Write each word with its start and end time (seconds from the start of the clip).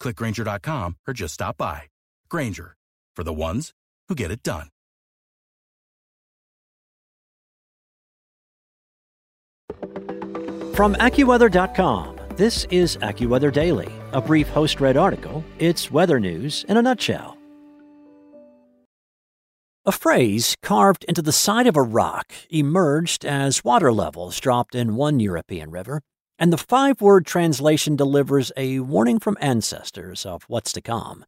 clickgrainger.com, 0.00 0.96
or 1.06 1.14
just 1.14 1.34
stop 1.34 1.56
by. 1.56 1.82
Grainger, 2.28 2.76
for 3.14 3.24
the 3.24 3.32
ones 3.32 3.72
who 4.08 4.14
get 4.14 4.30
it 4.30 4.42
done. 4.42 4.68
From 10.74 10.94
AccuWeather.com, 10.96 12.18
this 12.36 12.66
is 12.70 12.98
AccuWeather 12.98 13.50
Daily, 13.50 13.90
a 14.12 14.20
brief 14.20 14.46
host 14.48 14.78
read 14.78 14.98
article. 14.98 15.42
It's 15.58 15.90
weather 15.90 16.20
news 16.20 16.66
in 16.68 16.76
a 16.76 16.82
nutshell. 16.82 17.38
A 19.86 19.92
phrase 19.92 20.56
carved 20.62 21.04
into 21.04 21.22
the 21.22 21.32
side 21.32 21.66
of 21.66 21.76
a 21.76 21.82
rock 21.82 22.32
emerged 22.50 23.24
as 23.24 23.64
water 23.64 23.92
levels 23.92 24.38
dropped 24.40 24.74
in 24.74 24.96
one 24.96 25.20
European 25.20 25.70
river, 25.70 26.02
and 26.38 26.52
the 26.52 26.58
five 26.58 27.00
word 27.00 27.26
translation 27.26 27.96
delivers 27.96 28.52
a 28.56 28.80
warning 28.80 29.18
from 29.18 29.38
ancestors 29.40 30.26
of 30.26 30.44
what's 30.48 30.72
to 30.72 30.80
come. 30.80 31.24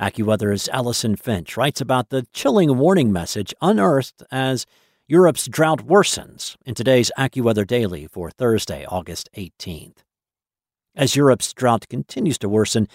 AccuWeather's 0.00 0.68
Allison 0.68 1.16
Finch 1.16 1.56
writes 1.56 1.80
about 1.80 2.10
the 2.10 2.26
chilling 2.32 2.76
warning 2.78 3.12
message 3.12 3.54
unearthed 3.60 4.22
as 4.30 4.66
Europe's 5.06 5.46
drought 5.46 5.86
worsens 5.86 6.56
in 6.64 6.74
today's 6.74 7.12
AccuWeather 7.18 7.66
Daily 7.66 8.06
for 8.06 8.30
Thursday, 8.30 8.84
August 8.86 9.28
18th. 9.36 9.98
As 10.96 11.16
Europe's 11.16 11.52
drought 11.52 11.88
continues 11.88 12.38
to 12.38 12.48
worsen, 12.48 12.88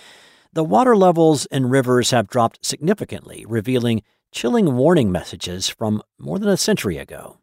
the 0.51 0.63
water 0.63 0.95
levels 0.95 1.45
in 1.47 1.69
rivers 1.69 2.11
have 2.11 2.27
dropped 2.27 2.66
significantly, 2.66 3.45
revealing 3.47 4.01
chilling 4.31 4.75
warning 4.75 5.11
messages 5.11 5.67
from 5.69 6.01
more 6.17 6.39
than 6.39 6.49
a 6.49 6.57
century 6.57 6.97
ago. 6.97 7.38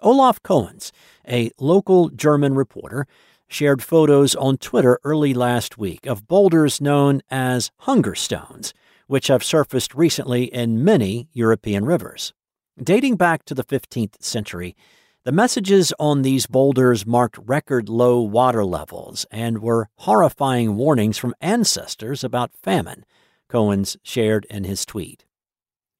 Olaf 0.00 0.42
Koens, 0.42 0.92
a 1.28 1.50
local 1.58 2.08
German 2.08 2.54
reporter, 2.54 3.06
shared 3.50 3.82
photos 3.82 4.34
on 4.36 4.56
Twitter 4.56 4.98
early 5.04 5.34
last 5.34 5.76
week 5.76 6.06
of 6.06 6.28
boulders 6.28 6.80
known 6.80 7.20
as 7.30 7.70
hunger 7.80 8.14
stones, 8.14 8.72
which 9.08 9.26
have 9.26 9.42
surfaced 9.42 9.94
recently 9.94 10.44
in 10.44 10.84
many 10.84 11.28
European 11.32 11.84
rivers. 11.84 12.32
Dating 12.82 13.16
back 13.16 13.44
to 13.44 13.54
the 13.54 13.64
15th 13.64 14.22
century, 14.22 14.76
the 15.24 15.32
messages 15.32 15.92
on 15.98 16.22
these 16.22 16.46
boulders 16.46 17.04
marked 17.04 17.36
record 17.38 17.88
low 17.90 18.20
water 18.22 18.64
levels 18.64 19.26
and 19.30 19.58
were 19.58 19.90
horrifying 19.96 20.76
warnings 20.76 21.18
from 21.18 21.34
ancestors 21.42 22.24
about 22.24 22.54
famine, 22.54 23.04
Koens 23.50 23.96
shared 24.02 24.46
in 24.48 24.64
his 24.64 24.86
tweet. 24.86 25.24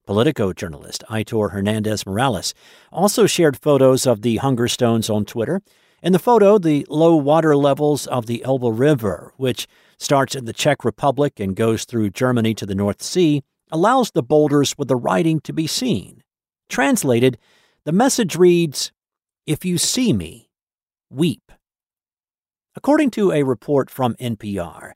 Politico 0.07 0.53
journalist 0.53 1.05
Aitor 1.11 1.51
Hernandez 1.51 2.07
Morales 2.07 2.55
also 2.91 3.27
shared 3.27 3.61
photos 3.61 4.07
of 4.07 4.23
the 4.23 4.39
hunger 4.39 4.69
stones 4.69 5.11
on 5.11 5.25
Twitter. 5.25 5.61
In 6.03 6.13
the 6.15 6.19
photo, 6.19 6.59
the 6.59 6.87
low 6.89 7.15
water 7.15 7.55
levels 7.55 8.07
of 8.07 8.25
the 8.25 8.43
Elbe 8.43 8.79
River, 8.79 9.35
which 9.37 9.67
starts 9.99 10.35
in 10.35 10.47
the 10.47 10.55
Czech 10.55 10.83
Republic 10.83 11.39
and 11.39 11.55
goes 11.55 11.85
through 11.85 12.11
Germany 12.11 12.55
to 12.55 12.65
the 12.65 12.75
North 12.75 13.03
Sea, 13.03 13.43
allows 13.71 14.11
the 14.11 14.23
boulders 14.23 14.77
with 14.79 14.89
the 14.89 14.97
writing 14.97 15.41
to 15.41 15.53
be 15.53 15.67
seen. 15.67 16.23
Translated, 16.71 17.37
the 17.85 17.93
message 17.93 18.35
reads 18.35 18.93
If 19.47 19.65
you 19.65 19.77
see 19.77 20.15
me, 20.15 20.49
weep. 21.11 21.53
According 22.75 23.11
to 23.13 23.33
a 23.33 23.43
report 23.43 23.91
from 23.91 24.15
NPR, 24.15 24.93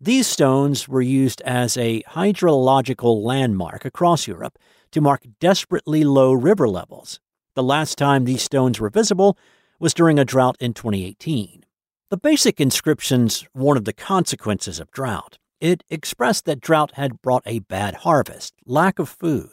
these 0.00 0.26
stones 0.26 0.88
were 0.88 1.02
used 1.02 1.40
as 1.42 1.76
a 1.76 2.02
hydrological 2.02 3.22
landmark 3.22 3.84
across 3.84 4.26
Europe 4.26 4.58
to 4.90 5.00
mark 5.00 5.22
desperately 5.38 6.02
low 6.02 6.32
river 6.32 6.68
levels. 6.68 7.20
The 7.54 7.62
last 7.62 7.96
time 7.96 8.24
these 8.24 8.42
stones 8.42 8.80
were 8.80 8.90
visible 8.90 9.36
was 9.78 9.94
during 9.94 10.18
a 10.18 10.24
drought 10.24 10.56
in 10.60 10.74
2018. 10.74 11.64
The 12.10 12.16
basic 12.16 12.60
inscriptions 12.60 13.46
warned 13.54 13.78
of 13.78 13.84
the 13.84 13.92
consequences 13.92 14.80
of 14.80 14.90
drought. 14.90 15.38
It 15.60 15.84
expressed 15.90 16.44
that 16.46 16.60
drought 16.60 16.92
had 16.94 17.20
brought 17.20 17.42
a 17.46 17.60
bad 17.60 17.96
harvest, 17.96 18.54
lack 18.64 18.98
of 18.98 19.08
food, 19.08 19.50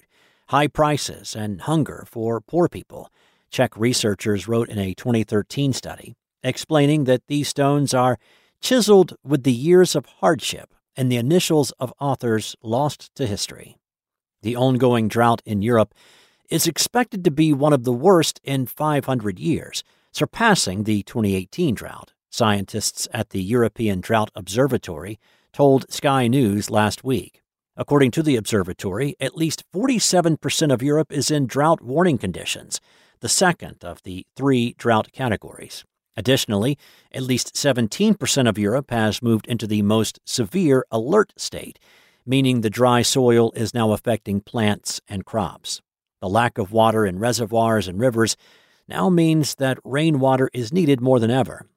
high 0.50 0.68
prices, 0.68 1.36
and 1.36 1.62
hunger 1.62 2.06
for 2.08 2.42
poor 2.42 2.68
people, 2.70 3.10
Czech 3.50 3.78
researchers 3.78 4.48
wrote 4.48 4.70
in 4.70 4.78
a 4.78 4.94
2013 4.94 5.74
study, 5.74 6.16
explaining 6.44 7.06
that 7.06 7.28
these 7.28 7.48
stones 7.48 7.94
are 7.94 8.18
chiseled 8.62 9.16
with 9.24 9.44
the 9.44 9.52
years 9.52 9.96
of 9.96 10.06
hardship 10.06 10.74
and 10.96 11.12
the 11.12 11.18
initials 11.18 11.72
of 11.80 11.94
authors 12.00 12.56
lost 12.62 13.14
to 13.16 13.26
history. 13.26 13.78
The 14.42 14.56
ongoing 14.56 15.08
drought 15.08 15.42
in 15.46 15.62
Europe 15.62 15.94
is 16.50 16.68
expected 16.68 17.24
to 17.24 17.32
be 17.32 17.54
one 17.54 17.74
of 17.74 17.84
the 17.84 17.94
worst 17.94 18.40
in 18.44 18.66
500 18.66 19.40
years, 19.40 19.84
surpassing 20.16 20.84
the 20.84 21.04
2018 21.04 21.76
drought, 21.76 22.14
scientists 22.32 23.06
at 23.14 23.32
the 23.32 23.44
European 23.44 24.00
Drought 24.00 24.32
Observatory 24.34 25.20
told 25.52 25.92
Sky 25.92 26.28
News 26.28 26.70
last 26.70 27.04
week. 27.04 27.42
According 27.76 28.12
to 28.12 28.24
the 28.24 28.38
observatory, 28.38 29.18
at 29.20 29.36
least 29.36 29.66
47% 29.74 30.74
of 30.74 30.82
Europe 30.82 31.12
is 31.12 31.30
in 31.30 31.48
drought 31.48 31.82
warning 31.82 32.18
conditions, 32.18 32.80
the 33.20 33.28
second 33.28 33.84
of 33.84 34.02
the 34.04 34.26
three 34.38 34.74
drought 34.78 35.12
categories. 35.12 35.84
Additionally, 36.16 36.78
at 37.12 37.24
least 37.24 37.54
17% 37.54 38.48
of 38.48 38.58
Europe 38.58 38.92
has 38.92 39.22
moved 39.22 39.48
into 39.48 39.68
the 39.68 39.82
most 39.82 40.22
severe 40.24 40.86
alert 40.90 41.34
state, 41.36 41.78
meaning 42.26 42.62
the 42.62 42.70
dry 42.70 43.02
soil 43.02 43.52
is 43.52 43.74
now 43.74 43.92
affecting 43.92 44.40
plants 44.40 45.02
and 45.10 45.26
crops. 45.26 45.82
The 46.22 46.30
lack 46.30 46.58
of 46.58 46.72
water 46.72 47.06
in 47.06 47.20
reservoirs 47.20 47.90
and 47.90 48.00
rivers 48.00 48.38
now 48.88 49.10
means 49.10 49.56
that 49.56 49.80
rainwater 49.84 50.50
is 50.54 50.74
needed 50.74 51.02
more 51.02 51.20
than 51.20 51.32
ever. 51.32 51.68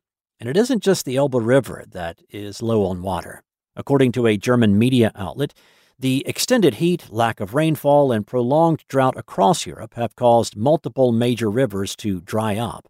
And 0.41 0.49
it 0.49 0.57
isn't 0.57 0.83
just 0.83 1.05
the 1.05 1.17
Elbe 1.17 1.35
River 1.35 1.85
that 1.91 2.21
is 2.31 2.63
low 2.63 2.85
on 2.85 3.03
water. 3.03 3.43
According 3.75 4.13
to 4.13 4.27
a 4.27 4.37
German 4.37 4.79
media 4.79 5.13
outlet, 5.15 5.55
the 5.99 6.23
extended 6.27 6.75
heat, 6.75 7.11
lack 7.11 7.41
of 7.41 7.55
rainfall, 7.55 8.13
and 8.13 8.27
prolonged 8.27 8.85
drought 8.89 9.17
across 9.17 9.67
Europe 9.67 9.95
have 9.95 10.15
caused 10.15 10.57
multiple 10.57 11.11
major 11.11 11.51
rivers 11.51 11.97
to 11.97 12.21
dry 12.21 12.57
up. 12.57 12.89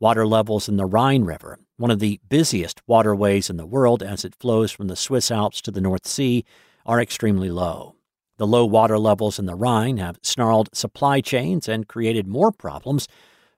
Water 0.00 0.26
levels 0.26 0.68
in 0.68 0.76
the 0.76 0.86
Rhine 0.86 1.24
River, 1.24 1.58
one 1.76 1.90
of 1.90 2.00
the 2.00 2.20
busiest 2.28 2.80
waterways 2.88 3.48
in 3.48 3.58
the 3.58 3.66
world 3.66 4.02
as 4.02 4.24
it 4.24 4.34
flows 4.34 4.72
from 4.72 4.88
the 4.88 4.96
Swiss 4.96 5.30
Alps 5.30 5.60
to 5.62 5.70
the 5.70 5.80
North 5.80 6.06
Sea, 6.06 6.44
are 6.84 7.00
extremely 7.00 7.50
low. 7.50 7.94
The 8.38 8.46
low 8.46 8.64
water 8.64 8.98
levels 8.98 9.38
in 9.38 9.46
the 9.46 9.54
Rhine 9.54 9.96
have 9.98 10.18
snarled 10.22 10.68
supply 10.72 11.20
chains 11.20 11.68
and 11.68 11.88
created 11.88 12.26
more 12.26 12.52
problems 12.52 13.06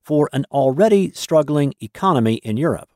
for 0.03 0.29
an 0.33 0.45
already 0.51 1.13
struggling 1.13 1.75
economy 1.81 2.35
in 2.37 2.57
Europe. 2.57 2.91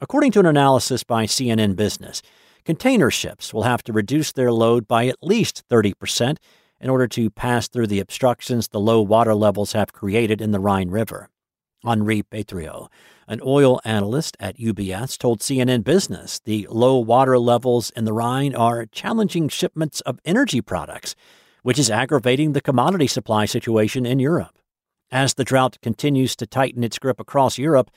According 0.00 0.32
to 0.32 0.40
an 0.40 0.46
analysis 0.46 1.04
by 1.04 1.26
CNN 1.26 1.76
Business, 1.76 2.22
Container 2.66 3.12
ships 3.12 3.54
will 3.54 3.62
have 3.62 3.84
to 3.84 3.92
reduce 3.92 4.32
their 4.32 4.50
load 4.50 4.88
by 4.88 5.06
at 5.06 5.22
least 5.22 5.62
30% 5.70 6.38
in 6.80 6.90
order 6.90 7.06
to 7.06 7.30
pass 7.30 7.68
through 7.68 7.86
the 7.86 8.00
obstructions 8.00 8.66
the 8.66 8.80
low 8.80 9.00
water 9.00 9.36
levels 9.36 9.72
have 9.72 9.92
created 9.92 10.40
in 10.40 10.50
the 10.50 10.58
Rhine 10.58 10.90
River. 10.90 11.28
Henri 11.84 12.24
Petrio, 12.24 12.88
an 13.28 13.40
oil 13.46 13.80
analyst 13.84 14.36
at 14.40 14.58
UBS, 14.58 15.16
told 15.16 15.38
CNN 15.38 15.84
Business 15.84 16.40
the 16.40 16.66
low 16.68 16.98
water 16.98 17.38
levels 17.38 17.90
in 17.90 18.04
the 18.04 18.12
Rhine 18.12 18.52
are 18.52 18.86
challenging 18.86 19.48
shipments 19.48 20.00
of 20.00 20.18
energy 20.24 20.60
products, 20.60 21.14
which 21.62 21.78
is 21.78 21.88
aggravating 21.88 22.52
the 22.52 22.60
commodity 22.60 23.06
supply 23.06 23.44
situation 23.44 24.04
in 24.04 24.18
Europe. 24.18 24.58
As 25.10 25.34
the 25.34 25.44
drought 25.44 25.78
continues 25.82 26.34
to 26.36 26.46
tighten 26.46 26.82
its 26.82 26.98
grip 26.98 27.20
across 27.20 27.58
Europe, 27.58 27.90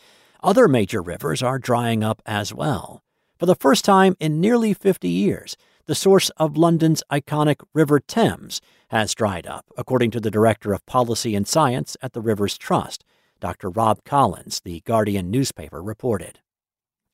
other 0.43 0.67
major 0.67 1.01
rivers 1.01 1.41
are 1.41 1.57
drying 1.57 2.03
up 2.03 2.21
as 2.25 2.53
well. 2.53 3.03
For 3.37 3.45
the 3.45 3.55
first 3.55 3.83
time 3.83 4.15
in 4.19 4.39
nearly 4.39 4.73
50 4.73 5.07
years, 5.07 5.57
the 5.87 5.95
source 5.95 6.29
of 6.37 6.55
London's 6.55 7.01
iconic 7.11 7.61
River 7.73 7.99
Thames 7.99 8.61
has 8.89 9.15
dried 9.15 9.47
up, 9.47 9.65
according 9.75 10.11
to 10.11 10.19
the 10.19 10.29
Director 10.29 10.71
of 10.71 10.85
Policy 10.85 11.35
and 11.35 11.47
Science 11.47 11.97
at 12.01 12.13
the 12.13 12.21
Rivers 12.21 12.57
Trust, 12.59 13.03
Dr. 13.39 13.69
Rob 13.71 14.03
Collins, 14.03 14.61
the 14.63 14.81
Guardian 14.81 15.31
newspaper 15.31 15.81
reported. 15.81 16.41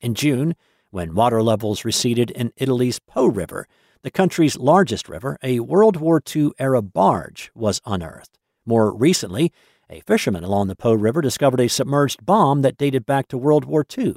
In 0.01 0.13
June, 0.13 0.55
when 0.89 1.15
water 1.15 1.41
levels 1.41 1.85
receded 1.85 2.31
in 2.31 2.51
Italy's 2.57 2.99
Po 2.99 3.27
River, 3.27 3.65
the 4.01 4.11
country's 4.11 4.57
largest 4.57 5.07
river, 5.07 5.37
a 5.41 5.61
World 5.61 5.97
War 5.97 6.21
II 6.35 6.51
era 6.59 6.81
barge 6.81 7.51
was 7.55 7.81
unearthed. 7.85 8.37
More 8.65 8.93
recently, 8.93 9.53
a 9.89 10.01
fisherman 10.01 10.43
along 10.43 10.67
the 10.67 10.75
Po 10.75 10.93
River 10.93 11.21
discovered 11.21 11.59
a 11.59 11.69
submerged 11.69 12.25
bomb 12.25 12.61
that 12.61 12.77
dated 12.77 13.05
back 13.05 13.27
to 13.27 13.37
World 13.37 13.65
War 13.65 13.85
II. 13.97 14.15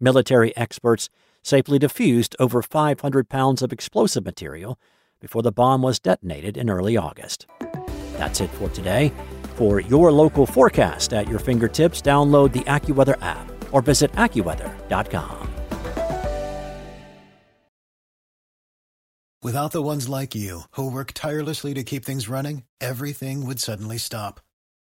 Military 0.00 0.56
experts 0.56 1.08
safely 1.42 1.78
defused 1.78 2.34
over 2.38 2.62
500 2.62 3.28
pounds 3.28 3.62
of 3.62 3.72
explosive 3.72 4.24
material 4.24 4.78
before 5.20 5.42
the 5.42 5.52
bomb 5.52 5.82
was 5.82 6.00
detonated 6.00 6.56
in 6.56 6.70
early 6.70 6.96
August. 6.96 7.46
That's 8.18 8.40
it 8.40 8.50
for 8.50 8.68
today. 8.70 9.12
For 9.56 9.80
your 9.80 10.10
local 10.10 10.46
forecast 10.46 11.12
at 11.12 11.28
your 11.28 11.38
fingertips, 11.38 12.02
download 12.02 12.52
the 12.52 12.60
AccuWeather 12.60 13.22
app 13.22 13.50
or 13.72 13.82
visit 13.82 14.12
AccuWeather.com. 14.12 15.50
Without 19.42 19.72
the 19.72 19.82
ones 19.82 20.08
like 20.08 20.34
you, 20.34 20.62
who 20.70 20.90
work 20.90 21.12
tirelessly 21.12 21.74
to 21.74 21.84
keep 21.84 22.02
things 22.02 22.30
running, 22.30 22.62
everything 22.80 23.44
would 23.44 23.60
suddenly 23.60 23.98
stop. 23.98 24.40